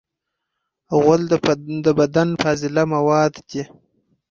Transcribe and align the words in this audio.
غول 1.01 1.21
د 1.85 1.87
بدن 1.99 2.29
فاضله 2.41 2.83
مواد 2.93 3.33
دي. 3.49 3.63